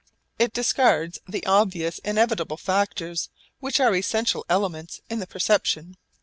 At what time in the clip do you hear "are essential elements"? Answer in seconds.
3.79-4.99